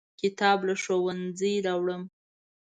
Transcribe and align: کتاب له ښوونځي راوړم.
کتاب 0.21 0.59
له 0.67 0.73
ښوونځي 0.81 1.53
راوړم. 1.65 2.03